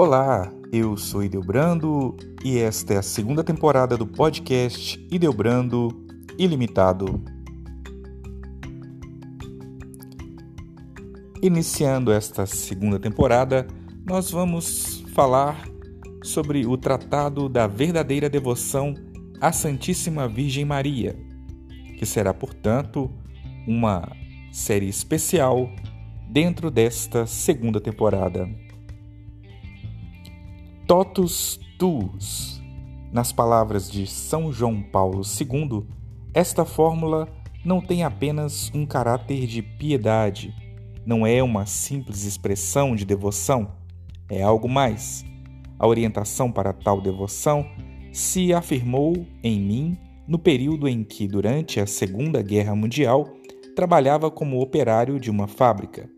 Olá, 0.00 0.48
eu 0.72 0.96
sou 0.96 1.24
Ideobrando 1.24 2.16
e 2.44 2.56
esta 2.56 2.94
é 2.94 2.98
a 2.98 3.02
segunda 3.02 3.42
temporada 3.42 3.96
do 3.96 4.06
podcast 4.06 4.96
Ideobrando 5.10 5.88
Ilimitado. 6.38 7.20
Iniciando 11.42 12.12
esta 12.12 12.46
segunda 12.46 13.00
temporada, 13.00 13.66
nós 14.06 14.30
vamos 14.30 15.00
falar 15.16 15.68
sobre 16.22 16.64
o 16.64 16.76
Tratado 16.76 17.48
da 17.48 17.66
Verdadeira 17.66 18.30
Devoção 18.30 18.94
à 19.40 19.50
Santíssima 19.50 20.28
Virgem 20.28 20.64
Maria, 20.64 21.16
que 21.98 22.06
será, 22.06 22.32
portanto, 22.32 23.10
uma 23.66 24.08
série 24.52 24.88
especial 24.88 25.68
dentro 26.30 26.70
desta 26.70 27.26
segunda 27.26 27.80
temporada. 27.80 28.48
Totus 30.88 31.60
tuus. 31.78 32.62
Nas 33.12 33.30
palavras 33.30 33.90
de 33.90 34.06
São 34.06 34.50
João 34.50 34.80
Paulo 34.80 35.20
II, 35.20 35.84
esta 36.32 36.64
fórmula 36.64 37.28
não 37.62 37.78
tem 37.78 38.04
apenas 38.04 38.72
um 38.74 38.86
caráter 38.86 39.46
de 39.46 39.60
piedade, 39.60 40.54
não 41.04 41.26
é 41.26 41.42
uma 41.42 41.66
simples 41.66 42.24
expressão 42.24 42.96
de 42.96 43.04
devoção, 43.04 43.70
é 44.30 44.42
algo 44.42 44.66
mais. 44.66 45.26
A 45.78 45.86
orientação 45.86 46.50
para 46.50 46.72
tal 46.72 47.02
devoção 47.02 47.68
se 48.10 48.54
afirmou 48.54 49.26
em 49.42 49.60
mim 49.60 49.98
no 50.26 50.38
período 50.38 50.88
em 50.88 51.04
que, 51.04 51.28
durante 51.28 51.80
a 51.80 51.86
Segunda 51.86 52.40
Guerra 52.40 52.74
Mundial, 52.74 53.28
trabalhava 53.76 54.30
como 54.30 54.58
operário 54.58 55.20
de 55.20 55.30
uma 55.30 55.46
fábrica. 55.46 56.08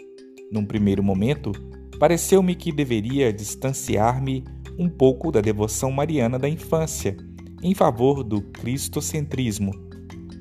Num 0.52 0.64
primeiro 0.64 1.02
momento, 1.02 1.50
pareceu-me 1.98 2.54
que 2.54 2.70
deveria 2.70 3.32
distanciar-me 3.32 4.44
um 4.78 4.88
pouco 4.88 5.30
da 5.30 5.40
devoção 5.40 5.90
mariana 5.90 6.38
da 6.38 6.48
infância 6.48 7.16
em 7.62 7.74
favor 7.74 8.22
do 8.24 8.40
cristocentrismo. 8.40 9.72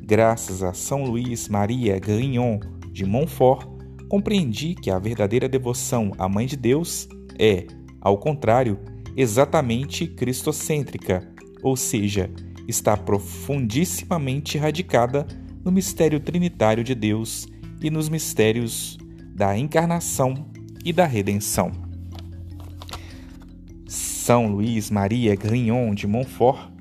Graças 0.02 0.64
a 0.64 0.74
São 0.74 1.04
Luís 1.04 1.48
Maria 1.48 2.00
Grignon 2.00 2.60
de 2.92 3.06
Montfort, 3.06 3.68
compreendi 4.08 4.74
que 4.74 4.90
a 4.90 4.98
verdadeira 4.98 5.48
devoção 5.48 6.12
à 6.18 6.28
Mãe 6.28 6.48
de 6.48 6.56
Deus 6.56 7.08
é, 7.38 7.68
ao 8.02 8.18
contrário, 8.18 8.80
exatamente 9.16 10.08
cristocêntrica, 10.08 11.28
ou 11.62 11.76
seja, 11.76 12.30
está 12.68 12.96
profundissimamente 12.96 14.58
radicada 14.58 15.28
no 15.64 15.72
mistério 15.72 16.20
trinitário 16.20 16.84
de 16.84 16.96
Deus 16.96 17.48
e 17.82 17.90
nos 17.90 18.10
mistérios 18.10 18.98
da 19.36 19.58
encarnação 19.58 20.34
e 20.84 20.92
da 20.92 21.06
redenção. 21.06 21.89
São 24.30 24.46
Luís 24.46 24.92
Maria 24.92 25.36
Grignon 25.36 25.92
de 25.96 26.06
Montfort, 26.06 26.72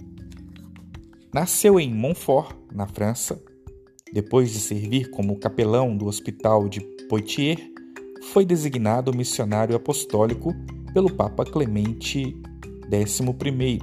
nasceu 1.32 1.80
em 1.80 1.91
Montfort, 1.91 2.54
na 2.70 2.86
França. 2.86 3.42
Depois 4.12 4.52
de 4.52 4.60
servir 4.60 5.08
como 5.08 5.38
capelão 5.38 5.96
do 5.96 6.04
Hospital 6.04 6.69
de 6.69 6.82
Poitiers, 7.08 7.58
foi 8.34 8.44
designado 8.44 9.16
missionário 9.16 9.74
apostólico 9.74 10.54
pelo 10.92 11.10
Papa 11.10 11.42
Clemente 11.42 12.36
XI. 12.92 13.80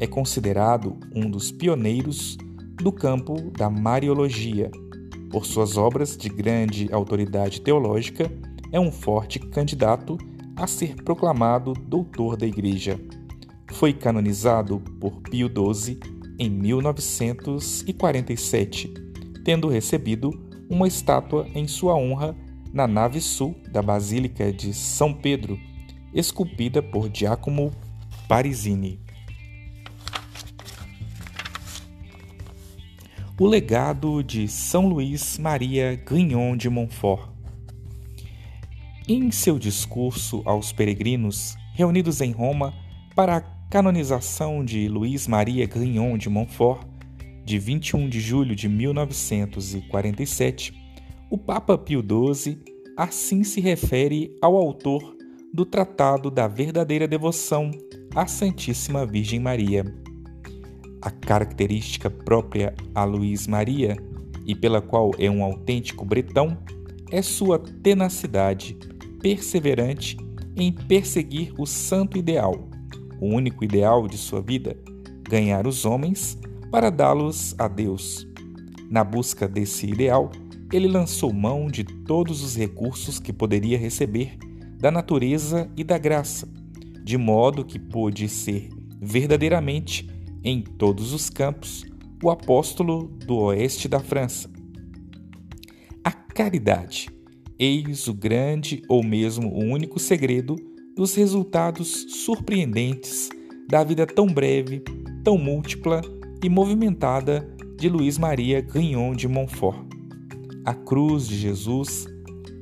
É 0.00 0.06
considerado 0.06 0.98
um 1.14 1.28
dos 1.28 1.52
pioneiros 1.52 2.38
do 2.82 2.90
campo 2.90 3.50
da 3.50 3.68
Mariologia. 3.68 4.70
Por 5.30 5.44
suas 5.44 5.76
obras 5.76 6.16
de 6.16 6.30
grande 6.30 6.88
autoridade 6.90 7.60
teológica, 7.60 8.32
é 8.72 8.80
um 8.80 8.90
forte 8.90 9.38
candidato 9.38 10.16
a 10.56 10.66
ser 10.66 10.96
proclamado 10.96 11.74
doutor 11.74 12.36
da 12.36 12.44
Igreja. 12.46 12.98
Foi 13.72 13.92
canonizado 13.92 14.80
por 14.98 15.20
Pio 15.20 15.48
XII 15.48 16.00
em 16.38 16.48
1947, 16.48 18.94
tendo 19.44 19.68
recebido 19.68 20.30
uma 20.68 20.88
estátua 20.88 21.46
em 21.54 21.68
sua 21.68 21.94
honra 21.94 22.34
na 22.72 22.88
nave 22.88 23.20
sul 23.20 23.54
da 23.70 23.82
Basílica 23.82 24.50
de 24.52 24.72
São 24.72 25.12
Pedro, 25.12 25.60
esculpida 26.14 26.82
por 26.82 27.10
Giacomo 27.12 27.70
Parisini. 28.26 29.04
O 33.38 33.46
legado 33.46 34.22
de 34.22 34.48
São 34.48 34.88
Luís 34.88 35.36
Maria 35.38 35.94
Grignon 35.94 36.56
de 36.56 36.70
Montfort 36.70 37.35
em 39.08 39.30
seu 39.30 39.56
discurso 39.56 40.42
aos 40.44 40.72
peregrinos 40.72 41.56
reunidos 41.74 42.20
em 42.20 42.32
Roma 42.32 42.74
para 43.14 43.36
a 43.36 43.40
canonização 43.70 44.64
de 44.64 44.88
Luís 44.88 45.28
Maria 45.28 45.64
Grignon 45.64 46.18
de 46.18 46.28
Montfort, 46.28 46.84
de 47.44 47.56
21 47.56 48.08
de 48.08 48.20
julho 48.20 48.56
de 48.56 48.68
1947, 48.68 50.74
o 51.30 51.38
Papa 51.38 51.78
Pio 51.78 52.02
XII 52.02 52.58
assim 52.96 53.44
se 53.44 53.60
refere 53.60 54.36
ao 54.42 54.56
autor 54.56 55.16
do 55.54 55.64
Tratado 55.64 56.28
da 56.28 56.48
Verdadeira 56.48 57.06
Devoção 57.06 57.70
à 58.12 58.26
Santíssima 58.26 59.06
Virgem 59.06 59.38
Maria. 59.38 59.84
A 61.00 61.12
característica 61.12 62.10
própria 62.10 62.74
a 62.92 63.04
Luís 63.04 63.46
Maria 63.46 63.96
e 64.44 64.52
pela 64.54 64.82
qual 64.82 65.12
é 65.16 65.30
um 65.30 65.44
autêntico 65.44 66.04
bretão 66.04 66.58
é 67.10 67.22
sua 67.22 67.58
tenacidade 67.58 68.76
perseverante 69.20 70.16
em 70.56 70.72
perseguir 70.72 71.52
o 71.58 71.66
santo 71.66 72.16
ideal, 72.16 72.68
o 73.20 73.26
único 73.26 73.64
ideal 73.64 74.08
de 74.08 74.16
sua 74.16 74.40
vida, 74.40 74.76
ganhar 75.28 75.66
os 75.66 75.84
homens 75.84 76.38
para 76.70 76.90
dá-los 76.90 77.54
a 77.58 77.68
Deus. 77.68 78.26
Na 78.90 79.04
busca 79.04 79.46
desse 79.46 79.86
ideal, 79.86 80.30
ele 80.72 80.88
lançou 80.88 81.32
mão 81.32 81.68
de 81.68 81.84
todos 81.84 82.42
os 82.42 82.56
recursos 82.56 83.18
que 83.18 83.32
poderia 83.32 83.78
receber 83.78 84.38
da 84.78 84.90
natureza 84.90 85.70
e 85.76 85.84
da 85.84 85.98
graça, 85.98 86.48
de 87.04 87.16
modo 87.16 87.64
que 87.64 87.78
pôde 87.78 88.28
ser 88.28 88.70
verdadeiramente, 89.00 90.08
em 90.42 90.62
todos 90.62 91.12
os 91.12 91.28
campos, 91.28 91.84
o 92.22 92.30
apóstolo 92.30 93.08
do 93.26 93.36
oeste 93.36 93.88
da 93.88 94.00
França. 94.00 94.50
A 96.04 96.12
caridade 96.12 97.08
Eis 97.58 98.06
o 98.06 98.12
grande 98.12 98.82
ou 98.86 99.02
mesmo 99.02 99.48
o 99.48 99.64
único 99.64 99.98
segredo 99.98 100.56
dos 100.94 101.14
resultados 101.14 102.04
surpreendentes 102.10 103.30
da 103.66 103.82
vida 103.82 104.06
tão 104.06 104.26
breve, 104.26 104.82
tão 105.24 105.38
múltipla 105.38 106.02
e 106.44 106.50
movimentada 106.50 107.48
de 107.78 107.88
Luís 107.88 108.18
Maria 108.18 108.60
Grignon 108.60 109.14
de 109.14 109.26
Montfort. 109.26 109.86
A 110.66 110.74
cruz 110.74 111.26
de 111.26 111.34
Jesus, 111.34 112.06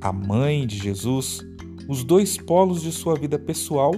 a 0.00 0.12
mãe 0.12 0.64
de 0.64 0.76
Jesus, 0.76 1.40
os 1.88 2.04
dois 2.04 2.36
polos 2.36 2.80
de 2.80 2.92
sua 2.92 3.16
vida 3.16 3.36
pessoal 3.36 3.92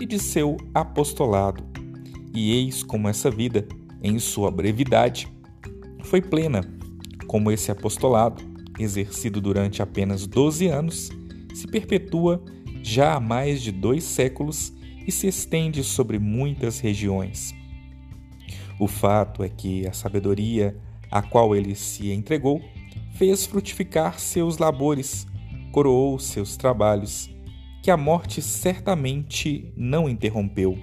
e 0.00 0.04
de 0.04 0.18
seu 0.18 0.56
apostolado. 0.74 1.62
E 2.34 2.50
eis 2.50 2.82
como 2.82 3.08
essa 3.08 3.30
vida, 3.30 3.64
em 4.02 4.18
sua 4.18 4.50
brevidade, 4.50 5.28
foi 6.02 6.20
plena, 6.20 6.62
como 7.28 7.52
esse 7.52 7.70
apostolado 7.70 8.51
exercido 8.78 9.40
durante 9.40 9.82
apenas 9.82 10.26
12 10.26 10.68
anos, 10.68 11.10
se 11.54 11.66
perpetua 11.66 12.42
já 12.82 13.14
há 13.14 13.20
mais 13.20 13.62
de 13.62 13.70
dois 13.70 14.04
séculos 14.04 14.72
e 15.06 15.12
se 15.12 15.26
estende 15.26 15.84
sobre 15.84 16.18
muitas 16.18 16.80
regiões. 16.80 17.54
O 18.78 18.86
fato 18.88 19.42
é 19.42 19.48
que 19.48 19.86
a 19.86 19.92
sabedoria 19.92 20.76
a 21.10 21.20
qual 21.20 21.54
ele 21.54 21.74
se 21.74 22.10
entregou 22.10 22.62
fez 23.14 23.44
frutificar 23.44 24.18
seus 24.18 24.58
labores, 24.58 25.26
coroou 25.70 26.18
seus 26.18 26.56
trabalhos, 26.56 27.30
que 27.82 27.90
a 27.90 27.96
morte 27.96 28.40
certamente 28.40 29.72
não 29.76 30.08
interrompeu. 30.08 30.78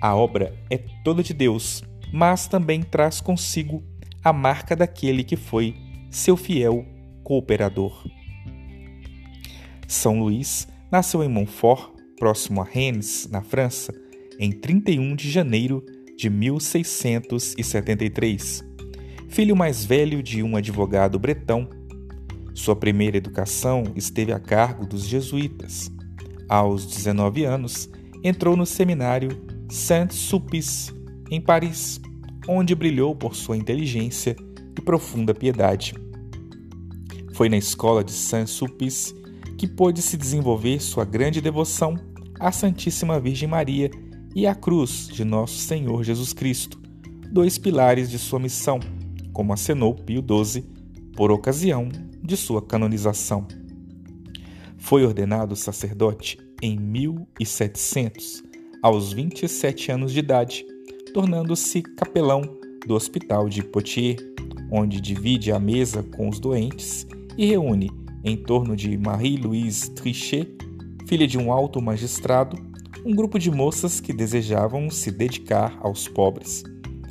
A 0.00 0.14
obra 0.14 0.54
é 0.68 0.78
toda 1.02 1.22
de 1.22 1.32
Deus, 1.32 1.82
mas 2.12 2.46
também 2.46 2.82
traz 2.82 3.20
consigo 3.20 3.82
a 4.22 4.32
marca 4.32 4.76
daquele 4.76 5.24
que 5.24 5.36
foi 5.36 5.74
seu 6.10 6.36
fiel 6.36 6.84
cooperador. 7.22 8.04
São 9.86 10.18
Luís 10.20 10.66
nasceu 10.90 11.22
em 11.22 11.28
Montfort, 11.28 11.92
próximo 12.18 12.60
a 12.60 12.64
Rennes, 12.64 13.28
na 13.30 13.40
França, 13.42 13.94
em 14.38 14.52
31 14.52 15.16
de 15.16 15.30
janeiro 15.30 15.82
de 16.16 16.30
1673. 16.30 18.64
Filho 19.28 19.56
mais 19.56 19.84
velho 19.84 20.22
de 20.22 20.42
um 20.42 20.56
advogado 20.56 21.18
bretão, 21.18 21.68
sua 22.54 22.74
primeira 22.74 23.16
educação 23.16 23.84
esteve 23.94 24.32
a 24.32 24.40
cargo 24.40 24.84
dos 24.84 25.06
jesuítas. 25.06 25.88
Aos 26.48 26.84
19 26.86 27.44
anos, 27.44 27.88
entrou 28.24 28.56
no 28.56 28.66
seminário 28.66 29.28
Saint-Sulpice, 29.70 30.92
em 31.30 31.40
Paris, 31.40 32.00
onde 32.48 32.74
brilhou 32.74 33.14
por 33.14 33.36
sua 33.36 33.56
inteligência 33.56 34.34
profunda 34.88 35.34
piedade. 35.34 35.92
Foi 37.34 37.50
na 37.50 37.58
escola 37.58 38.02
de 38.02 38.10
Saint-Sulpice 38.10 39.14
que 39.58 39.66
pôde 39.66 40.00
se 40.00 40.16
desenvolver 40.16 40.80
sua 40.80 41.04
grande 41.04 41.42
devoção 41.42 41.94
a 42.40 42.50
Santíssima 42.50 43.20
Virgem 43.20 43.46
Maria 43.46 43.90
e 44.34 44.46
a 44.46 44.54
cruz 44.54 45.06
de 45.08 45.24
Nosso 45.24 45.58
Senhor 45.58 46.02
Jesus 46.02 46.32
Cristo, 46.32 46.80
dois 47.30 47.58
pilares 47.58 48.08
de 48.08 48.18
sua 48.18 48.38
missão, 48.38 48.80
como 49.30 49.52
acenou 49.52 49.94
Pio 49.94 50.24
XII 50.26 50.64
por 51.14 51.30
ocasião 51.30 51.90
de 52.22 52.34
sua 52.34 52.62
canonização. 52.62 53.46
Foi 54.78 55.04
ordenado 55.04 55.54
sacerdote 55.54 56.38
em 56.62 56.78
1700, 56.78 58.42
aos 58.82 59.12
27 59.12 59.92
anos 59.92 60.14
de 60.14 60.20
idade, 60.20 60.64
tornando-se 61.12 61.82
capelão 61.82 62.40
do 62.86 62.94
Hospital 62.94 63.50
de 63.50 63.62
Poitiers, 63.62 64.28
onde 64.70 65.00
divide 65.00 65.52
a 65.52 65.58
mesa 65.58 66.02
com 66.02 66.28
os 66.28 66.38
doentes 66.38 67.06
e 67.36 67.46
reúne, 67.46 67.90
em 68.24 68.36
torno 68.36 68.76
de 68.76 68.96
Marie-Louise 68.98 69.90
Trichet, 69.92 70.56
filha 71.06 71.26
de 71.26 71.38
um 71.38 71.52
alto 71.52 71.80
magistrado, 71.80 72.56
um 73.04 73.14
grupo 73.14 73.38
de 73.38 73.50
moças 73.50 74.00
que 74.00 74.12
desejavam 74.12 74.90
se 74.90 75.10
dedicar 75.10 75.78
aos 75.80 76.08
pobres. 76.08 76.64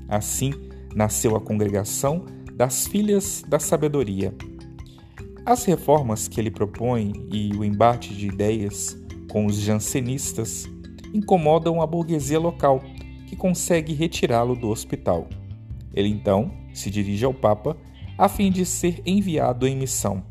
Assim 0.08 0.54
nasceu 0.96 1.36
a 1.36 1.42
congregação 1.42 2.26
das 2.54 2.88
Filhas 2.88 3.44
da 3.48 3.60
Sabedoria. 3.60 4.34
As 5.46 5.64
reformas 5.64 6.28
que 6.28 6.40
ele 6.40 6.52
propõe 6.52 7.14
e 7.32 7.56
o 7.56 7.64
embate 7.64 8.14
de 8.14 8.28
ideias 8.28 8.98
com 9.32 9.46
os 9.46 9.56
jansenistas 9.56 10.68
incomodam 11.14 11.82
a 11.82 11.88
burguesia 11.88 12.40
local, 12.40 12.84
que 13.28 13.36
consegue 13.36 13.94
retirá-lo 13.94 14.56
do 14.56 14.70
hospital. 14.70 15.28
Ele 15.94 16.10
então 16.10 16.52
se 16.78 16.90
dirige 16.90 17.26
ao 17.26 17.34
Papa 17.34 17.78
a 18.18 18.28
fim 18.28 18.52
de 18.52 18.66
ser 18.66 19.02
enviado 19.06 19.68
em 19.68 19.76
missão. 19.76 20.24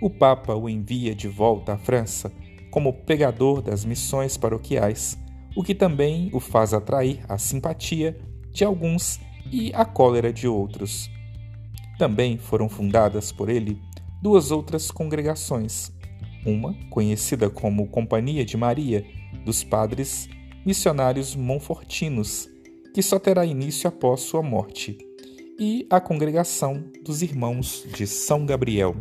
O 0.00 0.10
Papa 0.10 0.54
o 0.54 0.68
envia 0.68 1.14
de 1.14 1.28
volta 1.28 1.74
à 1.74 1.78
França 1.78 2.32
como 2.70 2.92
pregador 2.92 3.62
das 3.62 3.84
missões 3.84 4.36
paroquiais, 4.36 5.18
o 5.56 5.62
que 5.62 5.74
também 5.74 6.28
o 6.32 6.40
faz 6.40 6.74
atrair 6.74 7.20
a 7.28 7.38
simpatia 7.38 8.18
de 8.52 8.64
alguns 8.64 9.18
e 9.50 9.72
a 9.74 9.84
cólera 9.84 10.32
de 10.32 10.46
outros. 10.46 11.10
Também 11.98 12.36
foram 12.36 12.68
fundadas 12.68 13.32
por 13.32 13.48
ele 13.48 13.80
duas 14.20 14.50
outras 14.50 14.90
congregações, 14.90 15.90
uma 16.44 16.74
conhecida 16.90 17.48
como 17.48 17.88
Companhia 17.88 18.44
de 18.44 18.56
Maria 18.56 19.06
dos 19.44 19.64
Padres 19.64 20.28
Missionários 20.66 21.34
Monfortinos, 21.34 22.48
que 22.92 23.00
só 23.00 23.18
terá 23.18 23.46
início 23.46 23.88
após 23.88 24.20
sua 24.20 24.42
morte, 24.42 24.98
e 25.58 25.86
a 25.88 26.00
Congregação 26.00 26.84
dos 27.02 27.22
Irmãos 27.22 27.86
de 27.94 28.06
São 28.06 28.44
Gabriel. 28.44 28.94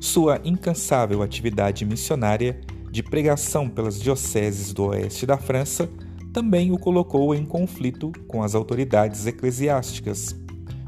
Sua 0.00 0.40
incansável 0.44 1.22
atividade 1.22 1.84
missionária 1.84 2.60
de 2.90 3.02
pregação 3.02 3.68
pelas 3.68 4.00
dioceses 4.00 4.72
do 4.72 4.86
oeste 4.86 5.24
da 5.24 5.38
França 5.38 5.88
também 6.32 6.70
o 6.70 6.78
colocou 6.78 7.34
em 7.34 7.44
conflito 7.44 8.12
com 8.26 8.42
as 8.42 8.54
autoridades 8.54 9.26
eclesiásticas. 9.26 10.36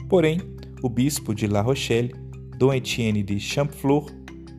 Porém, 0.08 0.40
o 0.82 0.88
bispo 0.88 1.34
de 1.34 1.46
La 1.46 1.62
Rochelle, 1.62 2.14
Dom 2.56 2.74
Etienne 2.74 3.22
de 3.22 3.40
Champfleur, 3.40 4.06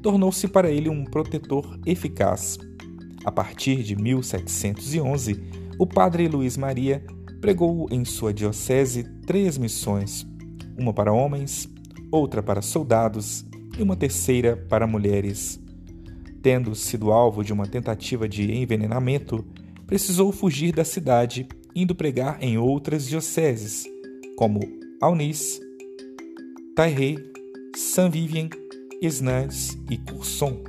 tornou-se 0.02 0.48
para 0.48 0.72
ele 0.72 0.90
um 0.90 1.06
protetor 1.06 1.80
eficaz. 1.86 2.58
A 3.24 3.32
partir 3.32 3.84
de 3.84 3.96
1711, 3.96 5.40
o 5.78 5.86
padre 5.86 6.28
Luiz 6.28 6.58
Maria 6.58 7.06
pregou 7.40 7.88
em 7.92 8.04
sua 8.04 8.34
diocese 8.34 9.06
três 9.32 9.58
missões: 9.58 10.28
uma 10.78 10.94
para 10.94 11.14
homens, 11.14 11.70
outra 12.12 12.44
para 12.44 12.62
soldados 12.62 13.46
e 13.80 13.82
uma 13.82 13.96
terceira 13.96 14.58
para 14.58 14.86
mulheres. 14.86 15.58
Tendo 16.42 16.76
sido 16.76 17.14
alvo 17.14 17.42
de 17.42 17.54
uma 17.54 17.66
tentativa 17.66 18.28
de 18.28 18.52
envenenamento, 18.52 19.46
precisou 19.88 20.34
fugir 20.34 20.74
da 20.74 20.84
cidade, 20.84 21.48
indo 21.74 21.96
pregar 21.96 22.44
em 22.44 22.58
outras 22.58 23.08
dioceses, 23.08 23.86
como 24.36 24.60
Aunis, 25.00 25.62
Tairé, 26.76 27.16
Saint-Vivien, 27.74 28.50
Esnandes 29.02 29.78
e 29.90 29.98
Courson. 29.98 30.62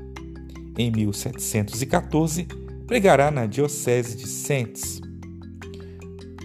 Em 0.79 0.89
1714, 0.89 2.47
pregará 2.87 3.29
na 3.29 3.45
diocese 3.45 4.17
de 4.17 4.29
Saintes. 4.29 5.01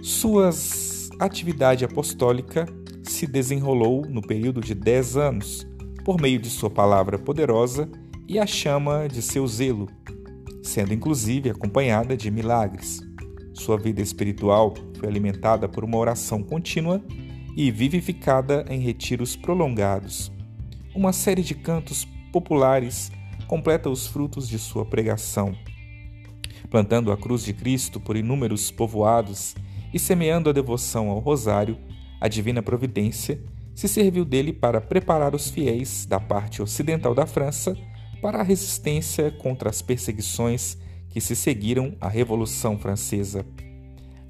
Suas 0.02 0.97
atividade 1.20 1.84
apostólica 1.84 2.66
se 3.04 3.26
desenrolou 3.26 4.06
no 4.08 4.22
período 4.22 4.62
de 4.62 4.76
dez 4.76 5.18
anos, 5.18 5.66
por 6.04 6.22
meio 6.22 6.40
de 6.40 6.50
sua 6.50 6.70
palavra 6.70 7.18
poderosa 7.18 7.90
e 8.28 8.38
a 8.38 8.46
chama 8.46 9.08
de 9.08 9.22
seu 9.22 9.48
zelo, 9.48 9.88
sendo 10.62 10.94
inclusive 10.94 11.50
acompanhada 11.50 12.16
de 12.16 12.30
milagres. 12.30 13.02
Sua 13.54 13.78
vida 13.78 14.02
espiritual 14.02 14.74
foi 14.98 15.08
alimentada 15.08 15.68
por 15.68 15.84
uma 15.84 15.98
oração 15.98 16.44
contínua 16.44 17.04
e 17.56 17.72
vivificada 17.72 18.66
em 18.70 18.80
retiros 18.80 19.36
prolongados. 19.36 20.32
Uma 20.94 21.12
série 21.12 21.42
de 21.42 21.56
cantos 21.56 22.08
populares 22.32 23.12
completa 23.48 23.90
os 23.90 24.06
frutos 24.06 24.48
de 24.48 24.60
sua 24.60 24.86
pregação. 24.86 25.56
Plantando 26.70 27.12
a 27.12 27.18
cruz 27.18 27.44
de 27.44 27.54
Cristo 27.54 28.00
por 28.00 28.16
inúmeros 28.16 28.70
povoados 28.70 29.56
e 29.98 30.00
semeando 30.00 30.50
a 30.50 30.54
devoção 30.54 31.10
ao 31.10 31.20
Rosário, 31.20 31.78
a 32.22 32.28
Divina 32.28 32.62
Providência 32.62 33.42
se 33.74 33.88
serviu 33.88 34.24
dele 34.24 34.54
para 34.54 34.80
preparar 34.80 35.34
os 35.34 35.50
fiéis 35.50 36.06
da 36.06 36.20
parte 36.20 36.62
ocidental 36.62 37.16
da 37.16 37.26
França 37.26 37.76
para 38.22 38.40
a 38.40 38.44
resistência 38.44 39.32
contra 39.32 39.72
as 39.72 39.82
perseguições 39.82 40.78
que 41.10 41.20
se 41.20 41.36
seguiram 41.36 41.98
à 42.00 42.08
Revolução 42.08 42.78
Francesa. 42.78 43.44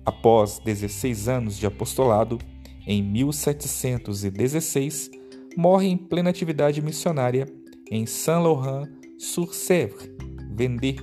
Após 0.06 0.60
16 0.60 1.28
anos 1.28 1.58
de 1.58 1.66
apostolado, 1.66 2.40
em 2.86 3.04
1716, 3.04 5.12
morre 5.58 5.88
em 5.88 5.98
plena 5.98 6.30
atividade 6.30 6.82
missionária 6.82 7.46
em 7.92 8.06
Saint-Laurent-sur-Sèvre, 8.06 10.16
Vendée, 10.56 10.96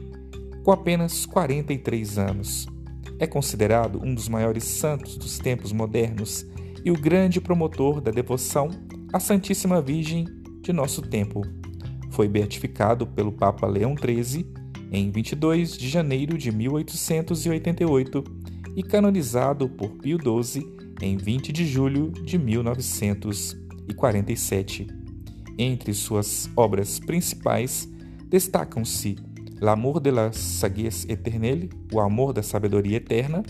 com 0.63 0.73
apenas 0.73 1.27
43 1.27 2.19
anos. 2.19 2.74
É 3.19 3.27
considerado 3.27 4.01
um 4.03 4.15
dos 4.15 4.29
maiores 4.29 4.65
santos 4.65 5.17
dos 5.17 5.39
tempos 5.39 5.73
modernos 5.73 6.47
e 6.85 6.91
o 6.91 6.99
grande 6.99 7.41
promotor 7.41 8.01
da 8.01 8.11
devoção 8.11 8.69
à 9.13 9.21
Santíssima 9.21 9.81
Virgem 9.81 10.25
de 10.61 10.73
nosso 10.73 11.03
tempo. 11.03 11.43
Foi 12.11 12.27
beatificado 12.29 13.07
pelo 13.07 13.31
Papa 13.33 13.67
Leão 13.67 13.95
XIII 13.97 14.53
em 14.91 15.11
22 15.11 15.77
de 15.77 15.89
janeiro 15.89 16.39
de 16.39 16.53
1888 16.53 18.25
e 18.77 18.83
canonizado 18.83 19.69
por 19.69 19.91
Pio 19.97 20.19
XII 20.19 20.67
em 21.01 21.17
20 21.17 21.53
de 21.53 21.65
julho 21.67 22.11
de 22.11 22.37
1947. 22.39 24.89
Entre 25.57 25.95
suas 25.95 26.51
obras 26.57 26.99
principais 26.99 27.89
destacam-se 28.29 29.15
L'amour 29.65 30.03
de 30.03 30.11
la 30.11 30.31
sagesse 30.31 31.07
éternelle, 31.09 31.71
O 31.91 31.99
Amor 31.99 32.35
da 32.35 32.43
Sabedoria 32.43 32.99
Eterna, 32.99 33.43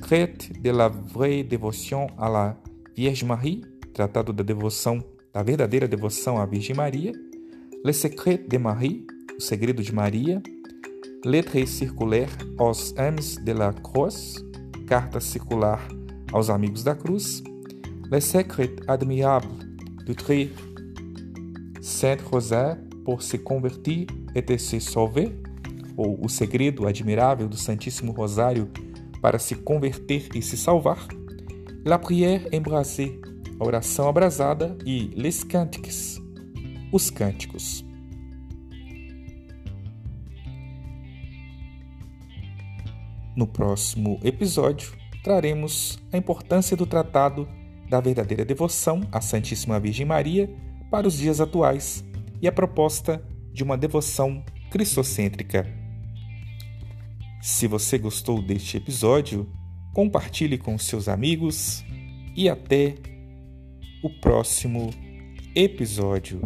Traite 0.00 0.52
de 0.62 0.70
la 0.70 0.88
vraie 0.88 1.42
dévotion 1.42 2.06
à 2.16 2.28
la 2.28 2.56
Vierge 2.96 3.24
Marie, 3.24 3.64
Tratado 3.92 4.32
da 4.32 4.44
Devoção, 4.44 5.02
da 5.32 5.42
verdadeira 5.42 5.88
devoção 5.88 6.38
à 6.38 6.46
Virgem 6.46 6.76
Maria, 6.76 7.10
Le 7.84 7.92
Secret 7.92 8.46
de 8.48 8.58
Marie, 8.58 9.08
O 9.36 9.40
Segredo 9.40 9.82
de 9.82 9.92
Maria, 9.92 10.40
Lettre 11.24 11.66
circulaire 11.66 12.30
aux 12.56 12.96
Amis 12.96 13.36
de 13.44 13.50
la 13.50 13.72
Croix, 13.72 14.14
Carta 14.86 15.18
circular 15.18 15.80
aos 16.32 16.48
Amigos 16.48 16.84
da 16.84 16.94
Cruz, 16.94 17.42
Le 18.08 18.20
Secret 18.20 18.76
admirable 18.86 19.48
du 20.06 20.14
très 20.14 20.48
Saint 21.80 22.18
Rosaire 22.30 22.83
pour 23.04 23.22
se 23.22 23.36
convertir 23.38 24.06
et 24.34 24.58
se 24.58 24.80
sauver, 24.80 25.38
ou 25.96 26.18
O 26.24 26.28
Segredo 26.28 26.86
Admirável 26.86 27.48
do 27.48 27.56
Santíssimo 27.56 28.12
Rosário 28.12 28.68
para 29.20 29.38
se 29.38 29.54
converter 29.54 30.28
e 30.34 30.42
se 30.42 30.56
salvar, 30.56 31.06
La 31.84 31.98
prière 31.98 32.48
embrasée, 32.50 33.20
a 33.60 33.64
oração 33.64 34.08
abrasada, 34.08 34.76
e 34.86 35.10
Les 35.14 35.44
cantiques, 35.44 36.20
os 36.90 37.10
cânticos. 37.10 37.84
No 43.36 43.46
próximo 43.46 44.18
episódio, 44.22 44.92
traremos 45.22 45.98
a 46.12 46.16
importância 46.16 46.76
do 46.76 46.86
tratado 46.86 47.48
da 47.88 48.00
verdadeira 48.00 48.44
devoção 48.44 49.02
à 49.12 49.20
Santíssima 49.20 49.78
Virgem 49.78 50.06
Maria 50.06 50.48
para 50.90 51.06
os 51.06 51.18
dias 51.18 51.40
atuais 51.40 52.04
e 52.44 52.46
a 52.46 52.52
proposta 52.52 53.26
de 53.54 53.64
uma 53.64 53.74
devoção 53.74 54.44
cristocêntrica. 54.70 55.66
Se 57.40 57.66
você 57.66 57.96
gostou 57.96 58.42
deste 58.42 58.76
episódio, 58.76 59.50
compartilhe 59.94 60.58
com 60.58 60.76
seus 60.76 61.08
amigos 61.08 61.82
e 62.36 62.46
até 62.46 62.96
o 64.02 64.10
próximo 64.20 64.90
episódio. 65.56 66.42